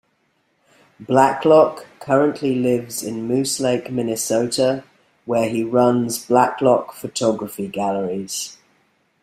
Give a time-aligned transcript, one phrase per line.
[0.99, 4.83] Blacklock currently lives in Moose Lake, Minnesota,
[5.25, 8.57] where he runs Blacklock Photography Galleries.